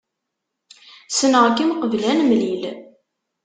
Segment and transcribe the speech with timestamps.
[1.09, 2.61] Ssneɣ-kem qbel ad nemlil.